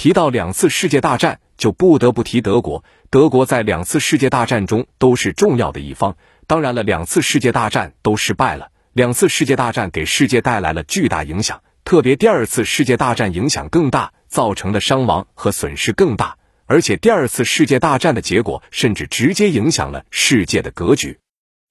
[0.00, 2.82] 提到两次世界大战，就不得不提德国。
[3.10, 6.16] 德国在两次世界大战中都是重要的一方。
[6.46, 8.70] 当然了，两次世界大战都失败了。
[8.94, 16.38] 两次世界大战给世界带来了巨大影响，特别第二次世界大战影响更大，造成的伤亡和损失更大。
[16.64, 21.18] 而且第二次世界大战的结果甚至直接影响了世界的格局。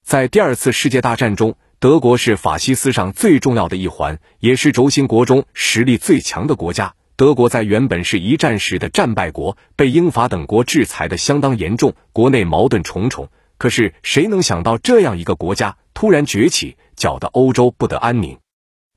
[0.06, 6.94] 在第二次世界大战中，德国是法西斯上最重要的一环，也是轴心国中实力最强的国家。
[7.20, 13.28] 德国在原本是一战时的战败国，被英法等国制裁的相当严重，国内矛盾重重。
[13.58, 18.38] 可是谁能想到这样一个国家突然崛起，搅得欧洲不得安宁？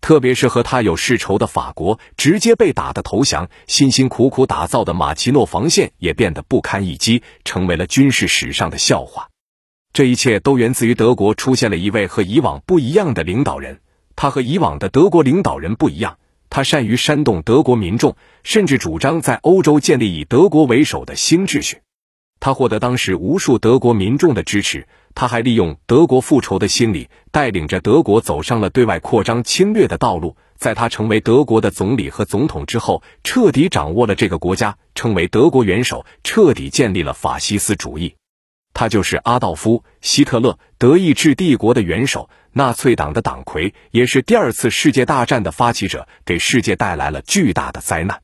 [0.01, 9.31] 特别是和他有世仇的法国，直接被打的投降，辛辛苦苦打造的马奇诺防线也变得不堪一击，成为了军事史上的笑话。
[9.93, 13.81] 这一切都源自于德国出现了一位和以往不一样的领导人。
[14.15, 16.19] 他和以往的德国领导人不一样，
[16.55, 21.79] 他善于煽动德国民众，甚至主张在欧洲建立以德国为首的新秩序。
[22.41, 24.87] 他获得当时无数德国民众的支持。
[25.15, 30.37] 他还利用德国复仇的心理，带领着德国走上了对外扩张侵略的道路。
[30.59, 38.15] 在他成为德国的总理和总统之后，彻底掌握了这个国家，成为德国元首，彻底建立了法西斯主义。
[38.75, 48.23] 他就是阿道夫·希特勒，德意志帝国的元首，纳粹党的党魁，也是第二次世界大战的发起者，给世界带来了巨大的灾难。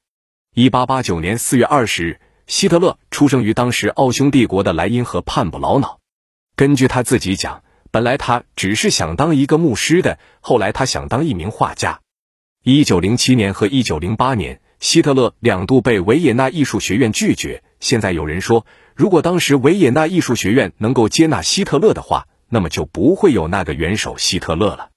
[0.54, 6.00] 一八八九年四月二十日，希特勒出生于当时奥匈帝国的莱茵河畔布劳瑙。
[6.56, 12.00] 根据他自己讲，本来他只是想当一个牧师的，后来他想当一名画家。
[12.64, 17.62] 一九零七年和一九零八年，希特勒两度被维也纳艺术学院拒绝。
[17.80, 24.90] 现在有人说，如果当时维也纳艺术学院能够接纳希特勒的话，那么就不会有那个元首希特勒了。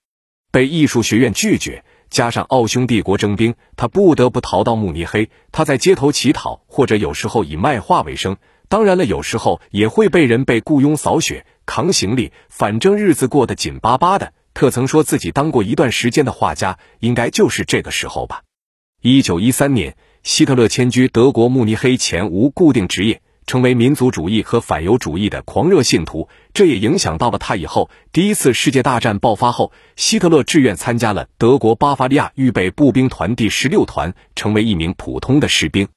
[0.52, 5.30] 被艺术学院拒绝，加上奥匈帝国征兵，他不得不逃到慕尼黑。
[5.52, 8.38] 他在街头乞讨，或者有时候以卖画为生。
[8.68, 14.34] 当然了，有时候也会被人被雇佣扫雪、扛行李，反正日子过得紧巴巴的。
[14.54, 18.44] 特曾说自己当过一段时间的画家，应该就是这个时候吧。
[19.04, 27.90] 一九一三年，希特勒迁居德国慕尼黑前无固定职业，成为民族主义和反犹主义的狂热信徒，这也影响到了他以后。
[28.12, 35.88] 第一次世界大战爆发后，希特勒志愿参加了德国巴伐利亚预备步兵团第十六团，成为一名普通的士兵。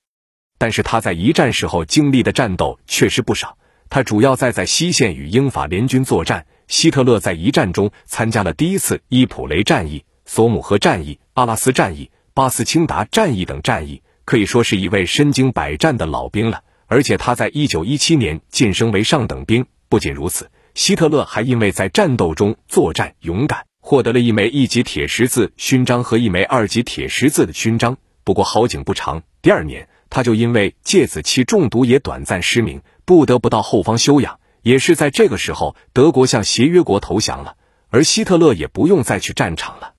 [0.56, 3.58] 但是他在一战时候经历的战斗确实不少。
[3.90, 6.46] 他主要在在西线与英法联军作战。
[6.68, 16.64] 希特勒在一战中参加了第一次伊普雷战役、索姆河战役、阿拉斯战役、巴斯钦达战役等战役，可以说是一位身经百战的老兵了。
[16.86, 19.64] 而且他在一九一七年晋升为上等兵。
[19.88, 27.98] 不仅如此，希特勒还因为在战斗中作战勇敢，获得了一枚一级铁十字勋章和一枚二级铁十字的勋章。
[28.24, 29.88] 不过好景不长，第二年。
[30.10, 34.40] 他就因为芥子气中毒也短暂失明，不得不到后方休养。
[34.62, 37.56] 也是在这个时候，德国向协约国投降了，
[37.90, 39.93] 而希特勒也不用再去战场了。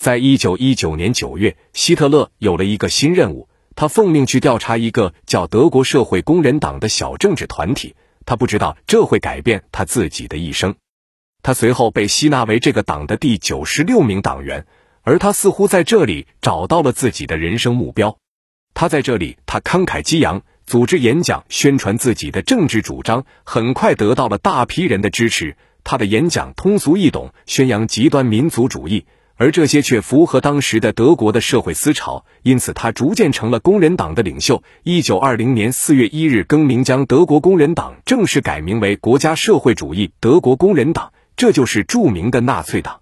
[0.00, 7.94] 在一九一九年九月，希特勒有了一个新任务，他奉命去调查一个叫德国社会工人党的小政治团体。
[8.24, 10.74] 他不知道这会改变他自己的一生。
[11.42, 14.64] 他随后被吸纳为这个党的第九十六名党员，
[15.02, 18.16] 而他似乎在这里找到了自己的人生目标。
[18.72, 25.58] 他在这里，他慷慨激昂，组织演讲，宣传自己的政治主张，很快得到了大批人的支持。
[25.84, 29.04] 他的演讲通俗易懂，宣扬极端民族主义，
[29.40, 34.62] 而这些却符合当时的德国的社会思潮，因此他逐渐成了工人党的领袖。
[34.82, 43.00] 一九二零年四月一日更名，将德国工人党正式改名为国家社会主义德国工人党，这就是著名的纳粹党。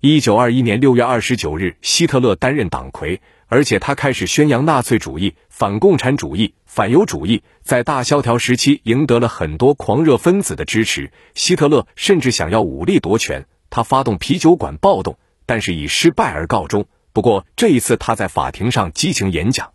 [0.00, 3.20] 一九二一年六月二十九日，希特勒担任党魁。
[3.48, 11.10] 而且他开始宣扬纳粹主义、反共产主义、反犹主义，在大萧条时期赢得了很多狂热分子的支持。
[11.34, 15.18] 希特勒甚至想要武力夺权，他发动啤酒馆暴动，
[15.52, 16.86] 但是以失败而告终。
[17.12, 19.74] 不过这一次他在法庭上激情演讲，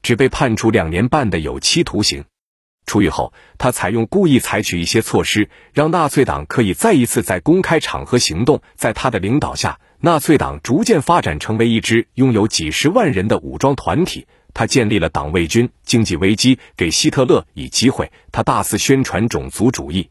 [0.00, 2.24] 只被判处两年半的有期徒刑。
[2.86, 8.62] 出狱后，他采用故意采取一些措施，让纳粹党可以再一次在公开场合行动。
[8.76, 9.80] 在他的领导下。
[10.00, 14.28] 纳粹党逐渐发展成为一支拥有几十万人的武装团体。
[14.54, 15.68] 他建立了党卫军。
[15.82, 20.10] 经济危机给希特勒以机会，他大肆宣传种族主义。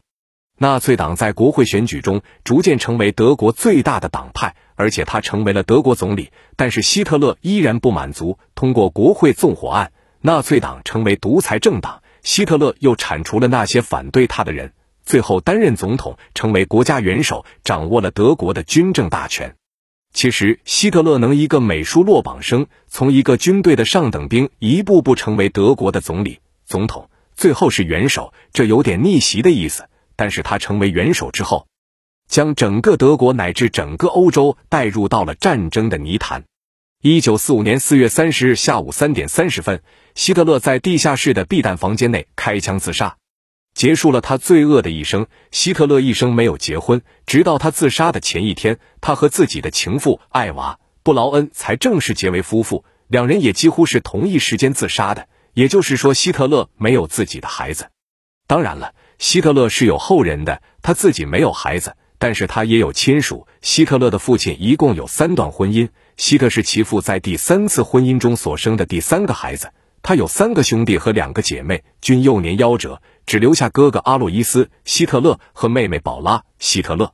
[0.58, 6.30] 纳粹党在国会选举中逐渐成为德国最大的党派，而且他成为了德国总理。
[6.56, 12.02] 但是希特勒依然不满足，通过国会纵火案，纳粹党成为独裁政党。
[12.22, 14.72] 希特勒又铲除了那些反对他的人，
[15.04, 19.56] 最后担任总统，成为国家元首，掌握了德国的军政大权。
[20.12, 29.84] 其实，希特勒能一个美术落榜生，从一个军队的上等兵，一步步成为德国的总理、总统，最后是元首，这有点逆袭的意思。
[30.16, 31.66] 但是他成为元首之后，
[32.28, 36.44] 将整个德国乃至整个欧洲带入到了战争的泥潭。
[37.02, 39.82] 一九四五年四月三十日下午三点三十分，
[40.14, 43.16] 希特勒在地下室的避弹房间内开枪自杀，
[43.72, 45.26] 结束了他罪恶的一生。
[45.50, 52.84] 希特勒一生没有结婚，直到他自杀的前一天，他和自己的情妇艾娃·布劳恩才正式结为夫妇。
[53.06, 57.88] 两人也几乎是同一时间自杀的，也就是说，希特勒没有自己的孩子。
[58.48, 61.94] 当然了，希特勒是有后人的，他自己没有孩子。
[62.18, 63.46] 但是他也有亲属。
[63.62, 69.72] 希特勒的父亲一共有三段婚姻，希特是其父在第三次婚姻中所生的第三个孩子。
[70.02, 77.12] 他有三个兄弟和两个姐妹，均幼年夭折，只留下哥哥阿洛伊斯·希特勒和妹妹宝拉·希特勒。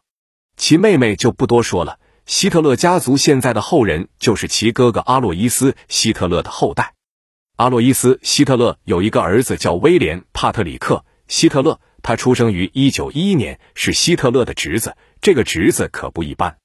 [0.56, 1.98] 其妹妹就不多说了。
[2.26, 6.94] 希特勒家族现在的后人就是其哥哥阿洛伊斯·希特勒的后代。
[7.56, 10.96] 阿洛伊斯·希特勒有一个儿子叫威廉·帕特里克·
[11.28, 11.80] 希特勒。
[12.04, 14.94] 他出生于一九一一年，是希特勒的侄子。
[15.22, 16.58] 这个侄子可不一般，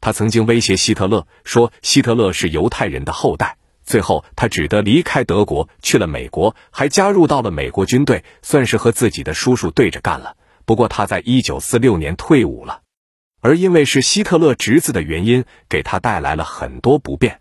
[0.00, 3.56] 他曾经威胁希特勒说希特勒是犹太人的后代。
[3.84, 10.36] 最后，他只得离开德国，去了美国，还加入到了美国军队，算是和自己的叔叔对着干了。
[10.64, 12.82] 不过，他在一九四六年退伍了，
[13.40, 17.38] 而因为是希特勒侄子的原因，给他带来了很多不便。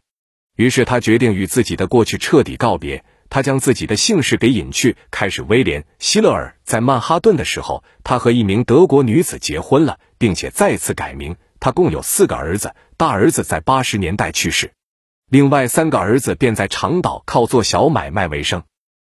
[0.56, 3.04] 于是，他决定与自己的过去彻底告别。
[3.30, 6.56] 他将自己的姓氏给隐去，开始威廉·希勒尔。
[6.64, 11.36] 在曼哈顿的时候，他和一名德国女子结婚了，并且再次改名。
[11.60, 14.72] 他共有四个儿子，大儿子在八十年代去世，
[15.30, 18.64] 另外三个儿子便在长岛靠做小买卖为生。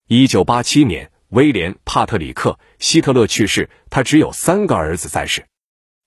[0.07, 5.45] 一九八七年，威廉·帕特里克·希特勒去世，他只有三个儿子在世。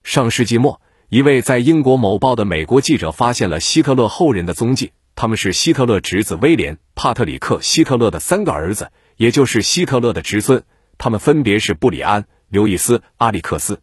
[0.04, 4.92] 上世纪末，一位在英国某报的美国记者发现了希特勒后人的踪迹。
[5.16, 10.62] 他们是希特勒侄子威廉·帕特里克·希特勒的三个儿子，也就是希特勒的侄孙。
[10.98, 13.80] 他们分别是布里安·刘易斯·阿里克斯。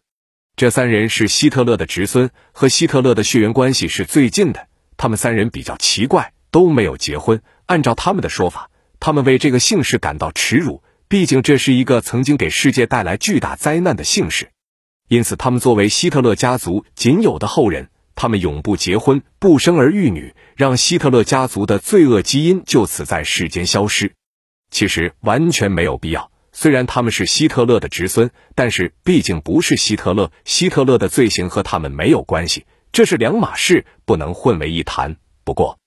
[0.54, 4.68] 这三人是希特勒的侄孙，和希特勒的血缘关系是最近的。
[4.96, 7.42] 他们三人比较奇怪，都没有结婚。
[7.66, 8.70] 按照他们的说法，
[9.00, 14.50] 他们为这个姓氏感到耻辱，毕竟这是一个曾经给世界带来巨大灾难的姓氏。
[15.08, 17.88] 因此，他们作为希特勒家族仅有的后人。
[18.14, 24.12] 他们永不结婚，不生儿育女，让希特勒家族的罪恶基因就此在世间消失。
[24.70, 26.30] 其实完全没有必要。
[26.52, 35.16] 虽然他们是希特勒的侄孙，但是毕竟不是希特勒，希特勒的罪行和他们没有关系，这是两码事，不能混为一谈。
[35.42, 35.78] 不过，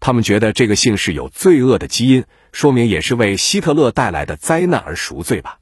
[0.00, 5.58] 他们觉得这个姓氏有罪恶的基因，说明也是为希特勒带来的灾难而赎罪吧。